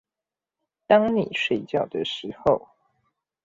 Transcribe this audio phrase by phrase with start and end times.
[0.87, 2.69] 當你睡覺的時候